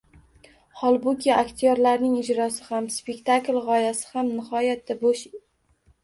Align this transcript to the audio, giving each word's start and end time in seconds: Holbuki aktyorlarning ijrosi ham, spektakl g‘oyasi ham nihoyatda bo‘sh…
Holbuki 0.77 1.31
aktyorlarning 1.33 2.15
ijrosi 2.21 2.63
ham, 2.69 2.87
spektakl 2.95 3.59
g‘oyasi 3.67 4.09
ham 4.13 4.31
nihoyatda 4.39 4.97
bo‘sh… 5.05 5.37